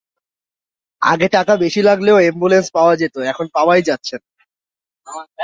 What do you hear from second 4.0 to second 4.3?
না।